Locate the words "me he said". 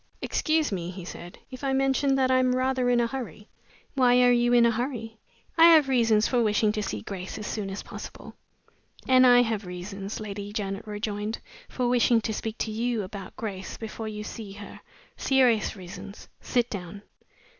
0.71-1.37